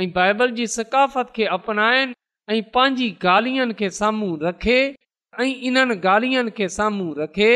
ऐं 0.05 0.09
बाइबल 0.17 0.51
जी 0.57 0.67
सकाफ़त 0.77 1.33
खे 1.37 1.45
अपनाइनि 1.59 2.15
ऐं 2.57 2.63
पंहिंजी 2.79 3.09
ॻाल्हियुनि 3.25 3.75
खे 3.83 3.91
साम्हूं 4.01 4.33
रखे 4.47 4.79
ऐं 4.87 5.47
इन्हनि 5.69 6.01
ॻाल्हियुनि 6.09 6.51
खे 6.57 6.69
साम्हूं 6.79 7.11
रखे 7.23 7.51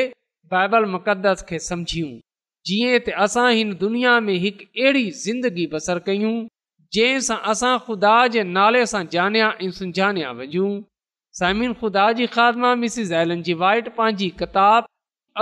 बाइबल 0.54 0.84
मुक़दस 0.94 1.44
खे 1.48 1.58
समुझियूं 1.68 2.12
जीअं 2.68 2.98
त 3.06 3.16
असां 3.26 3.48
हिन 3.60 3.72
दुनिया 3.84 4.18
में 4.28 4.34
हिकु 4.46 4.70
अहिड़ी 4.82 5.04
ज़िंदगी 5.24 5.66
बसर 5.72 5.98
कयूं 6.10 6.36
जंहिं 6.94 7.20
सां 7.26 7.36
असां 7.50 7.70
ख़ुदा 7.84 8.10
जे 8.34 8.42
नाले 8.56 8.80
सां 8.90 8.98
जानिया 9.12 9.46
ऐं 9.62 9.70
सुञाणिया 9.76 10.32
वञूं 10.40 10.66
साइमिन 11.38 11.72
ख़ुदा 11.78 12.02
जी 12.18 12.26
ख़ादमा 12.34 13.16
एलन 13.20 13.40
जी 13.48 13.54
वाइट 13.62 13.88
पंहिंजी 13.96 14.28
किताब 14.42 14.86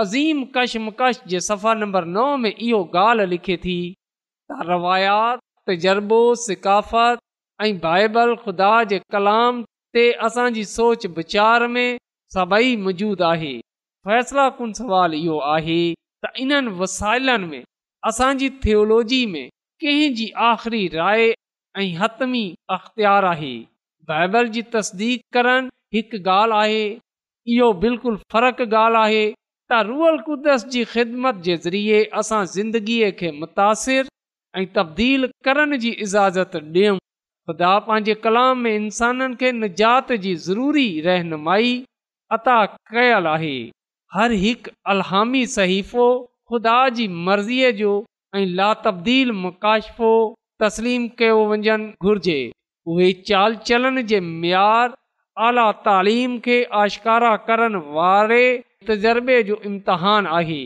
अज़ीम 0.03 0.39
कशमकश 0.55 1.19
जे 1.33 1.41
सफ़ा 1.47 1.73
नंबर 1.81 2.05
नओ 2.13 2.25
में 2.45 2.51
इहो 2.53 2.79
ॻाल्हि 3.01 3.27
लिखे 3.33 3.57
थी 3.65 3.75
त 3.97 4.65
रवायात 4.69 5.43
तजर्बो 5.71 6.19
सिकाफ़त 6.45 7.21
ऐं 7.67 7.77
बाइबल 7.85 8.33
ख़ुदा 8.45 8.71
जे 8.93 8.99
कलाम 9.17 9.61
ते 9.97 10.07
असांजी 10.29 10.63
सोच 10.71 11.05
विचार 11.19 11.67
में 11.75 11.89
सभई 12.37 12.73
मौजूदु 12.87 13.27
आहे 13.29 13.53
फ़ैसिला 14.07 14.47
कुन 14.61 14.73
सुवाल 14.81 15.19
इहो 15.21 15.37
आहे 15.53 15.77
त 16.25 16.33
इन्हनि 16.47 16.75
वसाइलनि 16.81 17.51
में 17.55 17.63
असांजी 18.13 18.49
थियोलॉजी 18.67 19.21
में 19.37 19.45
कंहिंजी 19.85 20.29
आख़िरी 20.49 20.83
राय 20.99 21.33
ऐं 21.79 21.93
हतमी 21.99 22.43
अख़्तियार 22.73 23.25
आहे 23.25 23.53
बाइबल 24.09 24.47
जी 24.55 24.61
तस्दीक 24.73 25.21
करणु 25.33 25.69
हिकु 25.95 26.17
ॻाल्हि 26.33 26.57
आहे 26.63 26.83
इहो 27.53 27.71
बिल्कुलु 27.83 28.17
फ़र्क़ु 28.33 28.65
ॻाल्हि 28.79 28.99
आहे 29.05 29.23
त 29.71 29.79
रुअल 29.87 30.17
क़ुदस 30.27 30.65
जी 30.75 30.83
ख़िदमत 30.91 31.39
जे 31.47 31.55
ज़रिए 31.63 32.03
असां 32.21 32.41
ज़िंदगीअ 32.57 33.09
खे 33.21 33.31
मुतासिर 33.43 34.11
ऐं 34.61 34.65
तब्दील 34.75 35.27
करण 35.49 35.77
जी 35.85 35.89
इज़ाज़त 36.05 36.55
ॾियूं 36.61 36.97
ख़ुदा 37.51 37.71
पंहिंजे 37.87 38.15
कलाम 38.27 38.61
में 38.67 38.75
इंसाननि 38.75 39.35
खे 39.41 39.51
निजात 39.63 40.11
जी 40.27 40.35
ज़रूरी 40.45 40.87
रहनुमाई 41.07 41.73
अता 42.37 42.59
कयलु 42.93 43.33
आहे 43.33 43.55
हर 44.17 44.37
हिकु 44.45 44.75
अलामी 44.95 45.43
सहीफ़ो 45.57 46.07
ख़ुदा 46.49 46.77
जी 46.99 47.07
मर्ज़ीअ 47.31 47.75
जो 47.83 47.97
ऐं 48.43 48.73
तब्दील 48.85 49.31
मुकाशफ़ो 49.45 50.13
तस्लीम 50.63 51.07
कयो 51.19 51.39
वञणु 51.51 51.85
घुर्जे 52.07 52.39
उहे 52.91 53.07
चाल 53.29 53.55
चलन 53.69 54.01
जे 54.09 54.19
मयार 54.43 54.93
आला 55.45 55.65
तालीम 55.85 56.31
खे 56.45 56.57
आशकारा 56.81 57.31
करण 57.47 57.75
वारे 57.95 58.43
तजर्बे 58.89 59.37
जो 59.49 59.55
इम्तिहानु 59.69 60.33
आहे 60.39 60.61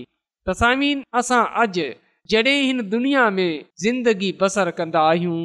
तसामीन 0.49 1.01
असां 1.21 1.41
अॼु 1.63 1.88
जॾहिं 2.33 2.57
हिन 2.67 2.79
दुनिया 2.93 3.25
में 3.38 3.49
ज़िंदगी 3.83 4.29
बसर 4.41 4.69
कंदा 4.79 5.01
आहियूं 5.13 5.39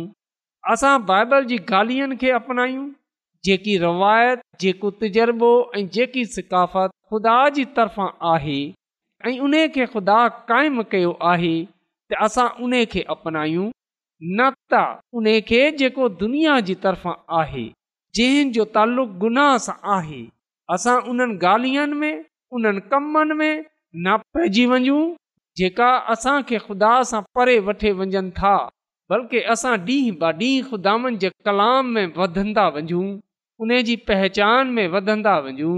असां 0.75 0.95
बाइबल 1.13 1.45
जी 1.53 1.59
गालियुनि 1.71 2.17
खे 2.25 2.31
अपनायूं 2.41 2.85
जेकी 3.49 3.77
रवायत 3.85 4.41
जेको 4.65 4.91
तजुर्बो 5.03 5.53
ऐं 5.79 5.85
जेकी 5.99 6.25
सकाफ़त 6.35 6.91
ख़ुदा 7.11 7.39
जी 7.59 7.65
तरफ़ा 7.77 8.07
आहे 8.35 8.61
ऐं 9.31 9.39
उन 9.49 9.55
खे 9.79 9.87
ख़ुदा 9.95 10.19
क़ाइमु 10.51 10.83
कयो 10.97 11.13
आहे 11.33 11.55
त 11.69 12.27
असां 12.29 12.47
उन 12.67 12.75
खे 12.93 13.03
अपनायूं 13.17 13.67
न 14.23 14.51
त 14.73 14.81
उन 15.19 15.25
खे 15.49 15.61
जेको 15.79 16.09
दुनिया 16.23 16.59
जी 16.67 16.75
तरफ़ा 16.83 17.13
आहे 17.41 17.65
जंहिंजो 18.17 18.65
तालुक़ु 18.75 19.19
गुनाह 19.23 19.57
सां 19.65 19.75
आहे 19.95 20.19
असां 20.75 20.97
उन्हनि 21.13 21.35
ॻाल्हियुनि 21.53 21.97
में 22.03 22.21
उन्हनि 22.59 22.81
कमनि 22.93 23.35
में 23.41 23.63
न 24.05 24.17
पइजी 24.37 24.67
वञूं 24.73 25.01
जेका 25.61 25.89
असांखे 26.15 26.59
ख़ुदा 26.67 26.93
सां 27.11 27.21
परे 27.39 27.59
वठी 27.71 27.91
वञनि 28.03 28.31
था 28.39 28.55
बल्कि 29.11 29.41
असां 29.55 29.75
ॾींहं 29.89 30.19
ब 30.21 30.31
ॾींहुं 30.43 30.69
ख़ुदानि 30.71 31.17
जे 31.25 31.31
कलाम 31.49 31.91
में 31.97 32.07
वधंदा 32.19 32.69
वञूं 32.77 33.07
उन 33.65 33.75
जी 33.89 33.97
पहचान 34.13 34.69
में 34.77 34.87
वधंदा 34.95 35.35
वञू 35.49 35.75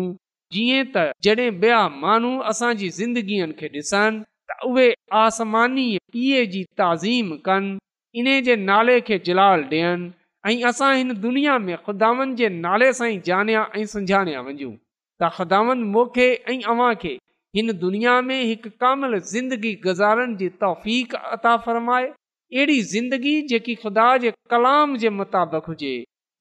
जीअं 0.57 0.83
त 0.97 1.07
जॾहिं 1.29 1.49
ॿिया 1.65 1.81
माण्हू 2.05 2.35
असांजी 2.53 2.89
ज़िंदगीअ 2.99 3.49
खे 3.63 3.73
ॾिसनि 3.79 4.23
त 4.51 4.61
उहे 4.73 4.87
आसमानी 5.25 5.89
पीए 6.13 6.45
जी 6.57 6.63
ताज़ीम 6.83 7.35
कनि 7.49 7.77
इन 8.21 8.27
जे 8.47 8.55
नाले 8.69 9.01
खे 9.07 9.17
जलाल 9.27 9.63
ॾियनि 9.71 10.11
ऐं 10.49 10.65
असां 10.69 10.91
हिन 10.97 11.13
दुनिया 11.21 11.59
में 11.67 11.77
ख़ुदानि 11.87 12.35
जे 12.41 12.49
नाले 12.65 12.89
सां 12.99 13.07
ई 13.09 13.17
जानिया 13.29 13.63
ऐं 13.79 13.87
सम्झाणिया 13.93 14.41
वञू 14.49 14.69
त 15.23 15.31
ख़ुदानि 15.39 15.89
मूंखे 15.95 16.27
ऐं 16.53 16.59
अव्हां 16.73 16.91
खे 17.05 17.15
हिन 17.59 17.73
दुनिया 17.85 18.15
में 18.29 18.37
हिकु 18.43 18.71
कामल 18.85 19.17
ज़िंदगी 19.33 19.73
गुज़ारण 19.87 20.37
जी 20.43 20.49
तौफ़ 20.67 20.87
अता 21.39 21.57
फ़रमाए 21.67 22.07
अहिड़ी 22.13 22.79
ज़िंदगी 22.95 23.35
जेकी 23.53 23.75
ख़ुदा 23.85 24.07
जे 24.25 24.31
कलाम 24.55 24.97
जे 25.05 25.11
मुताबिक़ 25.21 25.71
हुजे 25.73 25.93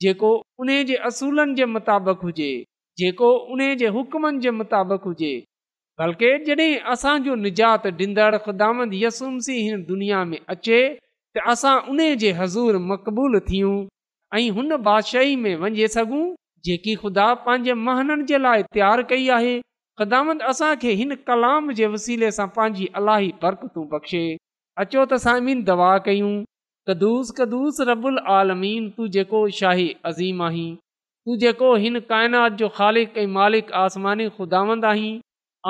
जेको 0.05 0.31
उन 0.65 0.69
जे 0.91 0.95
असूलनि 1.09 1.55
जे 1.61 1.65
मुताबिक़ 1.77 2.23
हुजे 2.29 2.51
जेको 3.03 3.29
उन 3.55 3.63
जे 3.83 3.87
हुकमनि 3.97 4.39
जे 4.47 4.51
मुताबिक़ 4.61 5.07
हुजे 5.11 5.33
बल्कि 6.03 6.29
जॾहिं 6.47 6.73
असांजो 6.95 7.35
निजात 7.47 7.85
ॾींदड़ 8.03 8.93
यसुमसी 9.05 9.57
हिन 9.69 9.83
दुनिया 9.93 10.23
में 10.33 10.39
अचे 10.55 10.79
त 11.35 11.43
असां 11.51 11.77
उन 11.91 11.99
जे 12.21 12.31
हज़ूर 12.39 12.77
मक़बूल 12.89 13.37
थियूं 13.45 13.75
ऐं 14.39 14.49
हुन 14.57 14.75
बादशाही 14.87 15.35
में 15.45 15.55
वञे 15.63 15.87
सघूं 15.93 16.25
जेकी 16.67 16.93
ख़ुदा 17.03 17.25
पंहिंजे 17.45 17.73
महननि 17.87 18.25
जे 18.31 18.37
लाइ 18.43 18.63
तयारु 18.77 19.03
कई 19.11 19.25
आहे 19.37 19.53
ख़ुदामंद 20.01 20.41
असांखे 20.51 20.91
हिन 21.01 21.15
कलाम 21.31 21.71
जे 21.81 21.87
वसीले 21.95 22.29
सां 22.37 22.47
पंहिंजी 22.59 22.87
अलाही 23.01 23.33
फ़र्क़ 23.45 23.65
तूं 23.77 23.85
बख़्शे 23.95 24.21
अचो 24.85 25.07
त 25.13 25.19
साइमिन 25.25 25.63
दवा 25.71 25.89
कयूं 26.11 26.29
कदुस 26.91 27.35
कदुस 27.41 27.81
रबुल 27.93 28.21
आलमीन 28.37 28.89
तूं 28.99 29.09
जेको 29.19 29.43
शाही 29.63 29.89
अज़ीम 30.13 30.45
आहीं 30.51 30.69
तूं 30.77 31.43
जेको 31.45 31.73
हिन 31.85 31.99
काइनात 32.15 32.61
जो 32.63 32.71
ख़ालिक़ई 32.79 33.29
मालिक 33.39 33.75
आसमानी 33.85 34.29
ख़ुदांद 34.39 34.89
आहीं 34.95 35.11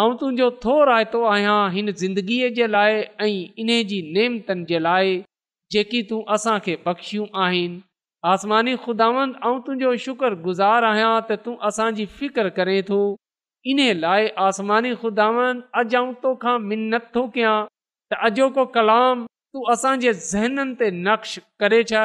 ऐं 0.03 0.13
तुंहिंजो 0.21 0.53
थो 0.67 0.77
रायतो 0.95 1.23
आहियां 1.35 1.57
हिन 1.77 1.95
ज़िंदगीअ 2.03 2.53
जे 2.61 2.69
लाइ 2.79 3.03
ऐं 3.29 3.35
इन 3.65 3.77
जी 3.93 4.01
नेमतनि 4.19 4.71
जे 4.73 4.87
लाइ 4.89 5.19
जेकी 5.73 6.01
तूं 6.09 6.21
असांखे 6.35 6.75
बख़्शियूं 6.85 7.25
आहिनि 7.43 7.79
आसमानी 8.31 8.73
खुदांद 8.83 9.31
तुंहिंजो 9.45 9.93
शुक्रगुज़ार 10.05 10.83
आहियां 10.89 11.13
त 11.29 11.37
तूं 11.45 11.55
असांजी 11.69 12.05
फ़िक्र 12.19 12.49
करे 12.57 12.75
थो 12.89 12.99
इन 13.71 13.79
लाइ 14.03 14.27
आसमानी 14.47 14.93
खुदावंद 15.01 15.61
अॼु 15.79 15.85
ऐं 16.03 16.13
तोखां 16.25 16.55
मिनत 16.69 17.07
थो 17.17 17.23
कयां 17.37 17.57
त 18.13 18.19
अॼो 18.29 18.47
को 18.57 18.65
कलाम 18.77 19.25
तूं 19.25 19.63
असांजे 19.75 20.13
ज़हननि 20.31 20.75
ते 20.83 20.89
नक्श 21.07 21.31
करे 21.63 21.79
छॾ 21.91 22.03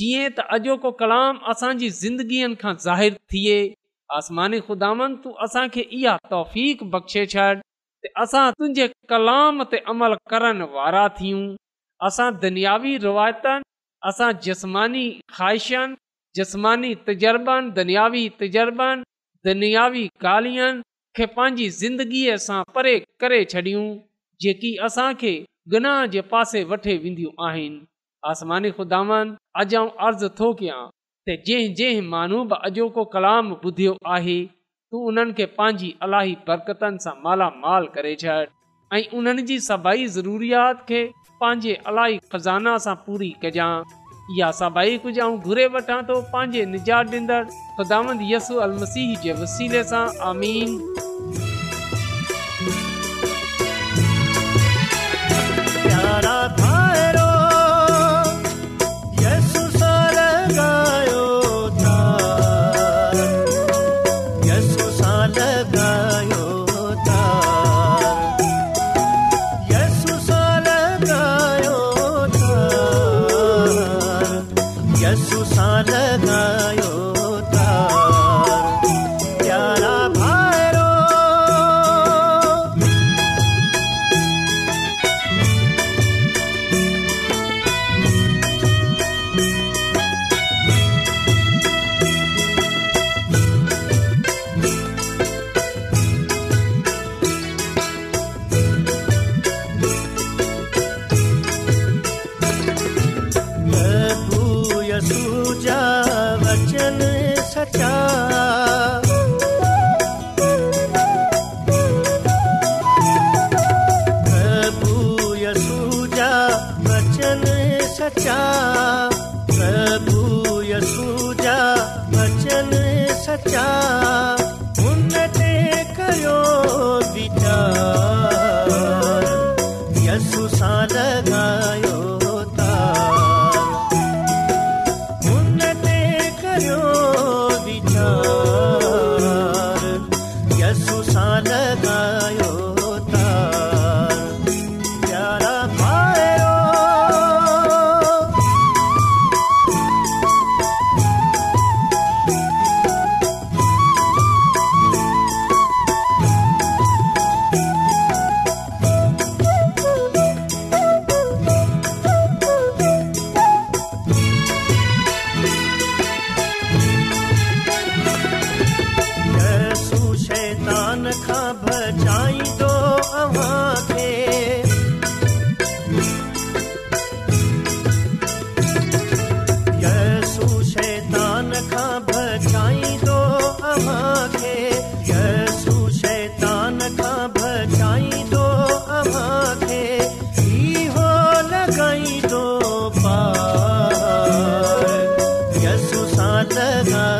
जीअं 0.00 0.34
त 0.38 0.46
अॼो 0.58 0.76
को 0.84 0.90
कलाम 1.02 1.42
असांजी 1.54 1.88
ज़िंदगीअनि 2.02 2.60
खां 2.64 2.74
ज़ाहिरु 2.86 3.20
थिए 3.34 3.58
आसमानी 4.20 4.60
खुदावंद 4.70 5.18
तूं 5.26 5.34
असांखे 5.48 5.84
इहा 6.00 6.16
तौफ़ीक़ 6.34 6.86
बख़्शे 6.96 7.26
छॾ 7.34 7.48
त 8.04 8.12
असां 8.24 8.44
तुंहिंजे 8.58 8.86
कलाम 9.14 9.62
ते 9.74 9.82
अमल 9.94 10.18
करण 10.34 10.66
वारा 10.78 11.06
थियूं 11.20 11.44
असां 12.06 12.30
दुनियावी 12.40 12.90
रिवायतनि 13.04 13.62
असां 14.08 14.30
जसमानी 14.46 15.04
ख़्वाहिशनि 15.36 15.94
जसमानी 16.36 16.90
तजुर्बनि 17.06 17.70
दुनियावी 17.78 18.22
तजुर्बनि 18.40 19.02
दुनियावी 19.48 20.04
ॻाल्हियुनि 20.24 20.82
खे 21.16 21.24
पंहिंजी 21.36 21.68
ज़िंदगीअ 21.82 22.36
सां 22.46 22.58
परे 22.74 22.94
करे 23.22 23.38
छॾियूं 23.52 23.86
जेकी 24.44 24.70
असांखे 24.88 25.32
गुनाह 25.74 26.00
जे 26.16 26.20
पासे 26.34 26.62
वठी 26.72 26.96
वेंदियूं 27.04 27.34
आहिनि 27.48 27.80
आसमानी 28.32 28.70
ख़ुदानि 28.78 29.18
अॼु 29.62 29.72
आउं 29.80 29.90
अर्ज़ु 30.08 30.28
थो 30.40 30.48
कयां 30.60 30.80
त 31.28 31.38
जंहिं 31.48 31.74
जंहिं 31.80 32.08
माण्हू 32.16 32.38
बि 32.52 32.60
अॼोको 32.68 33.02
कलाम 33.14 33.52
ॿुधियो 33.68 33.92
आहे 34.16 34.38
तूं 34.88 35.04
उन्हनि 35.12 35.32
खे 35.38 35.46
पंहिंजी 35.58 35.90
अलाही 36.04 36.34
बरकतनि 36.48 37.02
सां 37.06 37.16
मालामाल 37.28 37.84
करे 37.96 38.14
छॾ 38.22 38.40
ऐं 38.98 39.04
उन्हनि 39.18 39.42
जी 39.52 39.56
सभई 39.72 40.06
ज़रूरीत 40.16 40.88
खे 40.88 41.02
पंहिंजे 41.44 41.72
अलाई 41.90 42.16
ख़ज़ान 42.32 42.64
पूरी 43.04 43.28
कजांसां 43.44 44.70
थो 46.10 46.20
पंहिंजे 46.34 46.64
निजात 46.74 48.16
जे 48.18 49.32
वसीले 49.42 49.82
सां 49.92 50.04
आमीन 50.30 51.52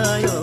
ಮಾಯ 0.04 0.33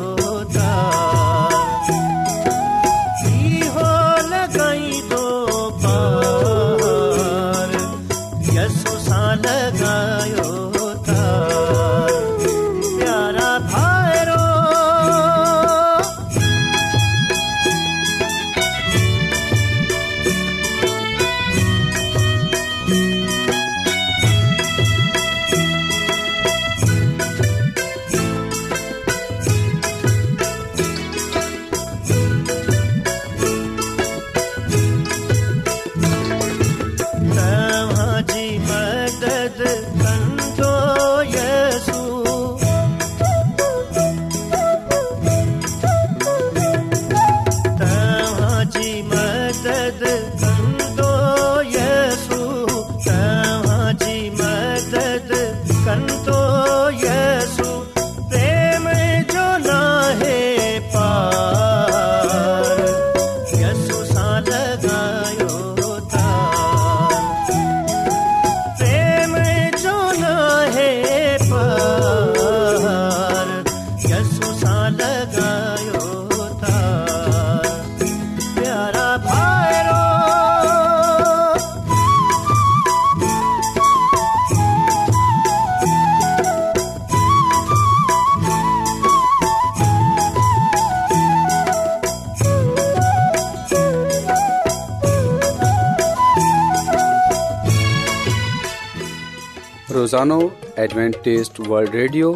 ज़ोनो 100.12 100.38
एडवेंटेस्ट 100.84 101.60
वल्ड 101.71 101.89
ریڈیو 101.95 102.30